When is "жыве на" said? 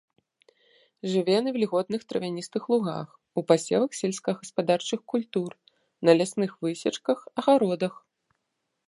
1.09-1.51